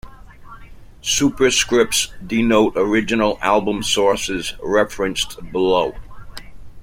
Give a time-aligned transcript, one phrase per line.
[1.03, 5.93] Superscripts denote original album sources, referenced below.